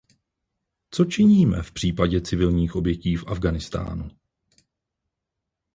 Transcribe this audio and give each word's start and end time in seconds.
Co 0.91 1.05
činíme 1.05 1.61
v 1.61 1.71
případěcivilních 1.71 2.75
obětí 2.75 3.15
v 3.15 3.27
Afghánistánu? 3.27 4.11